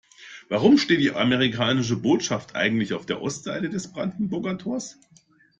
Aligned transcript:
Warum 0.49 0.79
steht 0.79 0.99
die 0.99 1.11
amerikanische 1.11 1.95
Botschaft 1.95 2.55
eigentlich 2.55 2.95
auf 2.95 3.05
der 3.05 3.21
Ostseite 3.21 3.69
des 3.69 3.89
Brandenburger 3.93 4.57
Tors? 4.57 4.97